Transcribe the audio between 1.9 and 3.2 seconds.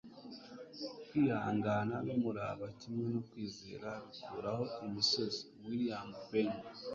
n'umurava, kimwe